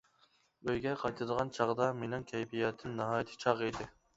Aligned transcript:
ئۆيگە 0.71 0.93
قايتىدىغان 1.01 1.53
چاغدا 1.57 1.91
مېنىڭ 1.99 2.27
كەيپىياتىم 2.35 2.99
ناھايىتى 3.03 3.41
چاغ 3.45 3.63
ئىدى. 3.69 3.91